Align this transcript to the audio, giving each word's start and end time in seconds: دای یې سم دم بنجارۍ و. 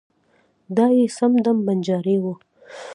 دای 0.75 0.93
یې 0.99 1.07
سم 1.17 1.33
دم 1.43 1.57
بنجارۍ 1.65 2.17
و. 2.19 2.25